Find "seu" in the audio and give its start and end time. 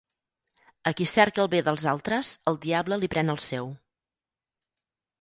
3.53-3.73